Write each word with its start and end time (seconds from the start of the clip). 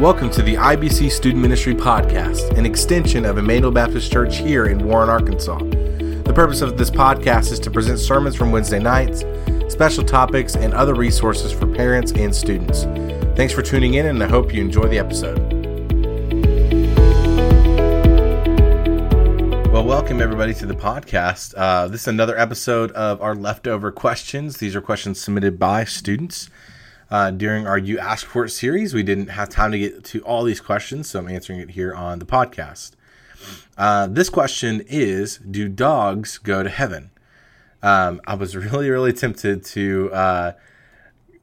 Welcome 0.00 0.28
to 0.32 0.42
the 0.42 0.56
IBC 0.56 1.10
Student 1.10 1.40
Ministry 1.40 1.74
Podcast, 1.74 2.58
an 2.58 2.66
extension 2.66 3.24
of 3.24 3.38
Immanuel 3.38 3.72
Baptist 3.72 4.12
Church 4.12 4.36
here 4.36 4.66
in 4.66 4.84
Warren, 4.84 5.08
Arkansas. 5.08 5.56
The 5.56 6.32
purpose 6.34 6.60
of 6.60 6.76
this 6.76 6.90
podcast 6.90 7.50
is 7.50 7.58
to 7.60 7.70
present 7.70 7.98
sermons 7.98 8.36
from 8.36 8.52
Wednesday 8.52 8.78
nights, 8.78 9.24
special 9.72 10.04
topics, 10.04 10.54
and 10.54 10.74
other 10.74 10.94
resources 10.94 11.50
for 11.50 11.66
parents 11.66 12.12
and 12.12 12.36
students. 12.36 12.82
Thanks 13.38 13.54
for 13.54 13.62
tuning 13.62 13.94
in, 13.94 14.04
and 14.04 14.22
I 14.22 14.28
hope 14.28 14.52
you 14.52 14.60
enjoy 14.60 14.86
the 14.86 14.98
episode. 14.98 15.38
Well, 19.72 19.86
welcome 19.86 20.20
everybody 20.20 20.52
to 20.52 20.66
the 20.66 20.74
podcast. 20.74 21.54
Uh, 21.56 21.88
this 21.88 22.02
is 22.02 22.08
another 22.08 22.38
episode 22.38 22.92
of 22.92 23.22
our 23.22 23.34
leftover 23.34 23.90
questions. 23.92 24.58
These 24.58 24.76
are 24.76 24.82
questions 24.82 25.18
submitted 25.18 25.58
by 25.58 25.84
students 25.84 26.50
uh, 27.10 27.30
during 27.30 27.66
our 27.66 27.78
You 27.78 27.98
Ask 27.98 28.26
For 28.26 28.44
It 28.44 28.50
series. 28.50 28.94
We 28.94 29.02
didn't 29.02 29.28
have 29.28 29.48
time 29.48 29.72
to 29.72 29.78
get 29.78 30.04
to 30.04 30.20
all 30.22 30.44
these 30.44 30.60
questions, 30.60 31.08
so 31.08 31.18
I'm 31.18 31.28
answering 31.28 31.60
it 31.60 31.70
here 31.70 31.94
on 31.94 32.18
the 32.18 32.26
podcast. 32.26 32.92
Uh, 33.76 34.06
this 34.06 34.28
question 34.28 34.84
is 34.88 35.38
Do 35.38 35.68
dogs 35.68 36.38
go 36.38 36.62
to 36.62 36.68
heaven? 36.68 37.10
Um, 37.82 38.20
I 38.26 38.34
was 38.34 38.56
really, 38.56 38.90
really 38.90 39.12
tempted 39.12 39.64
to 39.66 40.10
uh, 40.12 40.52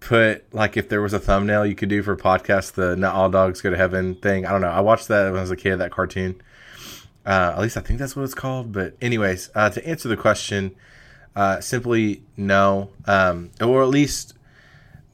put, 0.00 0.52
like, 0.54 0.76
if 0.76 0.88
there 0.88 1.02
was 1.02 1.12
a 1.12 1.18
thumbnail 1.18 1.66
you 1.66 1.74
could 1.74 1.88
do 1.88 2.02
for 2.02 2.12
a 2.12 2.16
podcast, 2.16 2.72
the 2.74 2.96
Not 2.96 3.14
All 3.14 3.30
Dogs 3.30 3.60
Go 3.60 3.70
to 3.70 3.76
Heaven 3.76 4.14
thing. 4.14 4.46
I 4.46 4.52
don't 4.52 4.60
know. 4.60 4.68
I 4.68 4.80
watched 4.80 5.08
that 5.08 5.30
when 5.30 5.38
I 5.38 5.40
was 5.40 5.50
a 5.50 5.56
kid, 5.56 5.76
that 5.76 5.90
cartoon. 5.90 6.40
Uh, 7.26 7.52
at 7.54 7.60
least 7.60 7.76
I 7.76 7.80
think 7.80 7.98
that's 7.98 8.16
what 8.16 8.22
it's 8.22 8.34
called. 8.34 8.72
But, 8.72 8.96
anyways, 9.02 9.50
uh, 9.54 9.70
to 9.70 9.86
answer 9.86 10.08
the 10.08 10.16
question, 10.16 10.74
uh, 11.34 11.60
simply 11.60 12.22
no. 12.36 12.90
Um, 13.06 13.50
or 13.60 13.82
at 13.82 13.88
least 13.88 14.34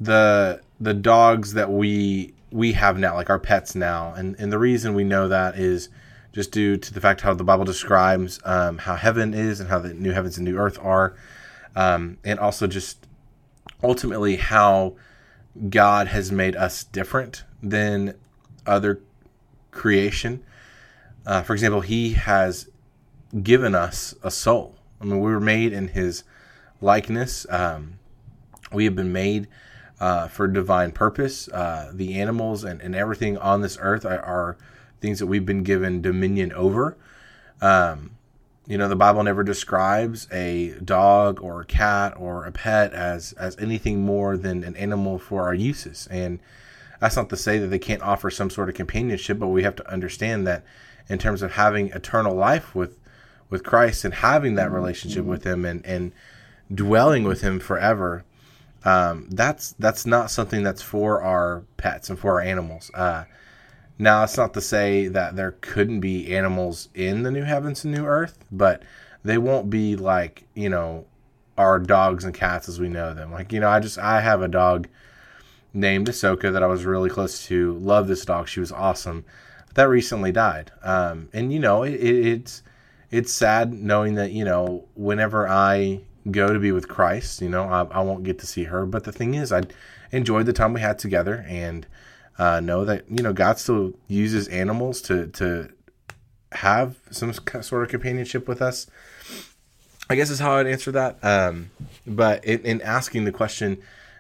the 0.01 0.61
the 0.81 0.95
dogs 0.95 1.55
that 1.55 1.71
we 1.71 2.35
we 2.51 2.73
have 2.73 2.99
now, 2.99 3.15
like 3.15 3.31
our 3.31 3.39
pets 3.39 3.75
now, 3.75 4.13
and 4.15 4.37
and 4.39 4.53
the 4.53 4.59
reason 4.59 4.95
we 4.95 5.05
know 5.05 5.29
that 5.29 5.57
is 5.57 5.89
just 6.33 6.51
due 6.51 6.77
to 6.77 6.93
the 6.93 7.01
fact 7.01 7.21
how 7.21 7.33
the 7.35 7.45
Bible 7.45 7.65
describes 7.65 8.41
um, 8.45 8.79
how 8.79 8.97
heaven 8.97 9.33
is 9.35 9.61
and 9.61 9.71
how 9.71 9.79
the 9.79 9.95
new 9.95 10.11
heavens 10.11 10.37
and 10.37 10.45
new 10.45 10.57
earth 10.57 10.79
are, 10.83 11.15
um, 11.77 12.19
and 12.25 12.39
also 12.41 12.67
just 12.67 13.07
ultimately 13.83 14.37
how 14.37 14.97
God 15.69 16.09
has 16.09 16.33
made 16.33 16.57
us 16.57 16.85
different 16.85 17.45
than 17.63 18.15
other 18.67 19.01
creation. 19.71 20.43
Uh, 21.27 21.43
for 21.43 21.53
example, 21.53 21.81
He 21.81 22.15
has 22.15 22.69
given 23.43 23.75
us 23.75 24.15
a 24.23 24.31
soul. 24.31 24.77
I 25.01 25.05
mean, 25.05 25.21
we 25.21 25.31
were 25.31 25.41
made 25.41 25.73
in 25.73 25.89
His 25.89 26.25
likeness. 26.81 27.47
Um, 27.49 27.99
we 28.73 28.85
have 28.85 28.97
been 28.97 29.13
made 29.13 29.47
uh, 30.01 30.29
for 30.29 30.49
divine 30.49 30.93
purpose. 30.93 31.49
Uh, 31.49 31.91
the 31.93 32.21
animals 32.21 32.65
and, 32.65 32.81
and 32.81 32.95
everything 32.95 33.39
on 33.39 33.61
this 33.61 33.79
earth 33.81 34.05
are, 34.05 34.21
are, 34.21 34.57
things 35.01 35.19
that 35.19 35.27
we've 35.27 35.45
been 35.45 35.63
given 35.63 36.01
dominion 36.01 36.51
over. 36.55 36.97
Um, 37.61 38.13
you 38.67 38.79
know, 38.79 38.89
the 38.89 38.97
Bible 38.97 39.23
never 39.23 39.45
describes 39.45 40.27
a 40.33 40.71
dog 40.83 41.43
or 41.43 41.61
a 41.61 41.67
cat 41.67 42.15
or 42.17 42.47
a 42.47 42.53
pet 42.53 42.95
as 42.95 43.35
as 43.35 43.55
anything 43.59 44.07
more 44.07 44.39
than 44.39 44.65
an 44.65 44.75
animal 44.77 45.19
for 45.19 45.43
our 45.43 45.53
uses. 45.53 46.09
And 46.11 46.41
that's 47.01 47.17
not 47.17 47.29
to 47.29 47.37
say 47.37 47.59
that 47.59 47.67
they 47.67 47.79
can't 47.79 48.01
offer 48.01 48.31
some 48.31 48.49
sort 48.49 48.71
of 48.71 48.75
companionship, 48.75 49.39
but 49.39 49.49
we 49.49 49.63
have 49.63 49.77
to 49.77 49.93
understand 49.93 50.47
that 50.47 50.65
in 51.09 51.19
terms 51.19 51.43
of 51.43 51.53
having 51.53 51.89
eternal 51.89 52.35
life 52.35 52.75
with 52.75 52.99
with 53.51 53.63
Christ 53.63 54.07
and 54.07 54.15
having 54.15 54.55
that 54.55 54.73
relationship 54.73 55.27
with 55.27 55.45
Him 55.45 55.67
and 55.67 55.85
and 55.85 56.13
dwelling 56.73 57.25
with 57.25 57.43
Him 57.43 57.61
forever, 57.61 58.25
um, 58.85 59.29
that's 59.31 59.73
that's 59.73 60.05
not 60.05 60.31
something 60.31 60.63
that's 60.63 60.83
for 60.83 61.23
our 61.23 61.65
pets 61.77 62.11
and 62.11 62.19
for 62.19 62.33
our 62.33 62.41
animals. 62.41 62.91
Uh, 62.95 63.25
now, 63.99 64.25
it's 64.25 64.37
not 64.37 64.55
to 64.55 64.61
say 64.61 65.07
that 65.09 65.37
there 65.37 65.57
couldn't 65.61 66.01
be 66.01 66.35
animals 66.35 66.89
in 66.95 67.23
the 67.23 67.31
new 67.31 67.45
heavens 67.45 67.85
and 67.85 67.95
new 67.95 68.05
earth, 68.05 68.45
but 68.51 68.83
they 69.25 69.39
won't 69.39 69.71
be 69.71 69.97
like 69.97 70.45
you 70.55 70.69
know 70.69 71.07
our 71.57 71.79
dogs 71.79 72.25
and 72.25 72.35
cats 72.35 72.69
as 72.69 72.79
we 72.81 72.89
know 72.89 73.15
them. 73.15 73.33
Like 73.33 73.53
you 73.53 73.61
know, 73.61 73.69
I 73.69 73.81
just 73.81 73.99
I 73.99 74.21
have 74.21 74.43
a 74.43 74.49
dog 74.49 74.89
named 75.73 76.09
Ahsoka 76.09 76.53
that 76.53 76.63
I 76.63 76.67
was 76.67 76.85
really 76.85 77.11
close 77.11 77.47
to. 77.47 77.75
Love 77.79 78.07
this 78.07 78.25
dog; 78.25 78.49
she 78.49 78.61
was 78.61 78.73
awesome. 78.73 79.25
That 79.75 79.89
recently 79.89 80.31
died, 80.31 80.73
um, 80.83 81.29
and 81.33 81.53
you 81.53 81.59
know 81.59 81.85
it, 81.85 81.95
it, 81.95 82.27
it's 82.27 82.63
it's 83.11 83.33
sad 83.33 83.73
knowing 83.73 84.17
that 84.17 84.33
you 84.33 84.45
know 84.45 84.85
whenever 84.95 85.49
I 85.49 86.01
go 86.31 86.53
to 86.53 86.59
be 86.59 86.73
with 86.73 86.89
Christ. 86.89 87.41
You 87.41 87.49
know, 87.49 87.65
I, 87.65 87.83
I 87.85 88.01
won't 88.01 88.25
get 88.25 88.39
to 88.41 88.47
see 88.47 88.65
her, 88.65 88.87
but 88.87 89.05
the 89.05 89.13
thing 89.13 89.35
is, 89.35 89.53
I 89.53 89.63
enjoyed 90.13 90.47
the 90.47 90.53
time 90.53 90.73
we 90.73 90.81
had 90.81 90.99
together, 90.99 91.45
and 91.49 91.87
uh, 92.39 92.61
know 92.61 92.85
that 92.85 93.05
you 93.09 93.23
know 93.23 93.33
God 93.33 93.59
still 93.59 93.93
uses 94.09 94.49
animals 94.49 95.01
to 95.03 95.29
to 95.29 95.71
have 96.53 96.97
some 97.11 97.33
sort 97.33 97.83
of 97.83 97.89
companionship 97.89 98.49
with 98.49 98.63
us. 98.63 98.87
I 100.09 100.17
guess 100.17 100.31
is 100.31 100.39
how 100.39 100.57
I'd 100.57 100.67
answer 100.67 100.93
that. 100.93 101.19
Um, 101.23 101.71
but 102.07 102.45
in, 102.45 102.61
in, 102.61 102.83
asking 102.83 103.25
the 103.25 103.33
question, 103.33 103.79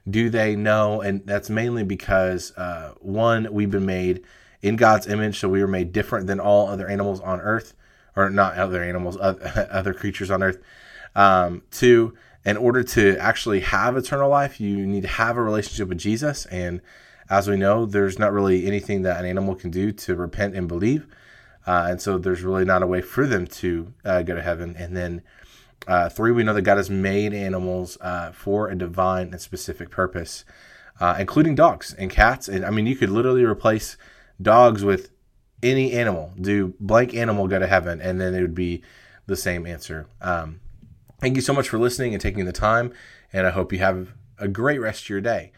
do 0.09 0.31
they 0.31 0.57
know? 0.57 1.03
And 1.03 1.25
that's 1.27 1.51
mainly 1.51 1.85
because 1.85 2.57
uh, 2.57 2.95
one, 3.01 3.53
we've 3.53 3.71
been 3.71 3.87
made 3.87 4.23
in 4.63 4.77
God's 4.77 5.07
image, 5.07 5.39
so 5.39 5.49
we 5.49 5.61
were 5.61 5.69
made 5.69 5.93
different 5.93 6.27
than 6.27 6.41
all 6.41 6.69
other 6.69 6.89
animals 6.89 7.21
on 7.21 7.41
earth, 7.41 7.75
or 8.17 8.31
not 8.31 8.57
other 8.57 8.83
animals, 8.83 9.19
other 9.21 9.93
creatures 9.93 10.31
on 10.31 10.43
earth. 10.43 10.59
Um, 11.15 11.63
two, 11.71 12.15
in 12.45 12.57
order 12.57 12.83
to 12.83 13.17
actually 13.19 13.61
have 13.61 13.97
eternal 13.97 14.29
life, 14.29 14.61
you 14.61 14.87
need 14.87 15.03
to 15.03 15.09
have 15.09 15.37
a 15.37 15.43
relationship 15.43 15.89
with 15.89 15.99
Jesus. 15.99 16.47
And 16.47 16.81
as 17.31 17.49
we 17.49 17.57
know, 17.57 17.87
there's 17.87 18.19
not 18.19 18.33
really 18.33 18.67
anything 18.67 19.03
that 19.03 19.19
an 19.19 19.27
animal 19.27 19.55
can 19.55 19.71
do 19.71 19.93
to 19.93 20.15
repent 20.15 20.55
and 20.55 20.69
believe. 20.69 21.07
Uh, 21.67 21.87
and 21.89 22.01
so 22.01 22.19
there's 22.19 22.43
really 22.43 22.65
not 22.65 22.83
a 22.83 22.87
way 22.87 23.01
for 23.01 23.27
them 23.27 23.47
to 23.47 23.95
uh, 24.05 24.23
go 24.23 24.35
to 24.35 24.43
heaven. 24.43 24.77
And 24.77 24.97
then 24.97 25.23
uh, 25.89 26.09
three, 26.09 26.33
we 26.33 26.43
know 26.43 26.55
that 26.55 26.63
God 26.63 26.77
has 26.77 26.91
made 26.91 27.33
animals 27.33 27.97
uh, 28.01 28.33
for 28.33 28.69
a 28.69 28.77
divine 28.77 29.29
and 29.29 29.41
specific 29.41 29.91
purpose, 29.91 30.45
uh, 31.01 31.17
including 31.19 31.55
dogs 31.55 31.95
and 31.95 32.11
cats. 32.11 32.49
And 32.49 32.65
I 32.65 32.71
mean, 32.71 32.87
you 32.87 32.97
could 32.97 33.11
literally 33.11 33.45
replace 33.45 33.97
dogs 34.41 34.85
with 34.85 35.11
any 35.63 35.93
animal, 35.93 36.33
do 36.39 36.75
blank 36.79 37.15
animal 37.15 37.49
go 37.49 37.59
to 37.59 37.67
heaven, 37.67 38.01
and 38.01 38.21
then 38.21 38.35
it 38.35 38.43
would 38.43 38.55
be 38.55 38.83
the 39.27 39.37
same 39.37 39.67
answer. 39.67 40.07
Um, 40.21 40.61
Thank 41.21 41.37
you 41.37 41.43
so 41.43 41.53
much 41.53 41.69
for 41.69 41.79
listening 41.79 42.13
and 42.13 42.21
taking 42.21 42.45
the 42.45 42.53
time, 42.53 42.93
and 43.33 43.47
I 43.47 43.51
hope 43.51 43.73
you 43.73 43.79
have 43.79 44.15
a 44.39 44.49
great 44.49 44.81
rest 44.81 45.05
of 45.05 45.09
your 45.09 45.21
day. 45.21 45.53